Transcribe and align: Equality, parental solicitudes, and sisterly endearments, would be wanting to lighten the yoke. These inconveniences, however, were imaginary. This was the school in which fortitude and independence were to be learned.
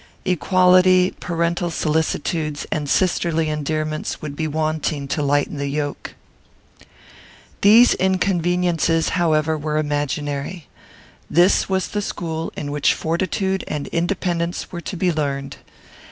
Equality, 0.25 1.13
parental 1.19 1.69
solicitudes, 1.69 2.65
and 2.71 2.89
sisterly 2.89 3.49
endearments, 3.49 4.19
would 4.19 4.35
be 4.35 4.47
wanting 4.47 5.07
to 5.09 5.21
lighten 5.21 5.57
the 5.57 5.67
yoke. 5.67 6.15
These 7.61 7.93
inconveniences, 7.93 9.09
however, 9.09 9.55
were 9.55 9.77
imaginary. 9.77 10.65
This 11.29 11.69
was 11.69 11.89
the 11.89 12.01
school 12.01 12.51
in 12.57 12.71
which 12.71 12.95
fortitude 12.95 13.63
and 13.67 13.85
independence 13.89 14.71
were 14.71 14.81
to 14.81 14.97
be 14.97 15.11
learned. 15.11 15.57